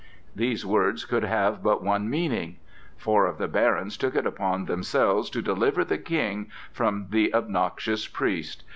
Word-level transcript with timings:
These 0.35 0.65
words 0.65 1.05
could 1.05 1.21
have 1.23 1.61
but 1.61 1.83
one 1.83 2.09
meaning. 2.09 2.55
Four 2.97 3.27
of 3.27 3.37
the 3.37 3.47
barons 3.47 3.97
took 3.97 4.15
it 4.15 4.25
upon 4.25 4.65
themselves 4.65 5.29
to 5.29 5.43
deliver 5.43 5.83
the 5.85 5.99
King 5.99 6.49
from 6.73 7.05
the 7.11 7.31
obnoxious 7.35 8.07
priest. 8.07 8.63